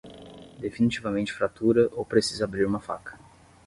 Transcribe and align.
Definitivamente 0.57 1.31
fratura 1.31 1.87
ou 1.91 2.03
precisa 2.03 2.43
abrir 2.45 2.65
uma 2.65 2.79
faca 2.79 3.15